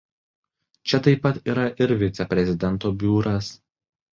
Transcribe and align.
Čia 0.91 0.99
taip 1.09 1.21
pat 1.27 1.37
yra 1.53 1.67
ir 1.87 1.93
viceprezidento 2.01 2.93
biuras. 3.05 3.53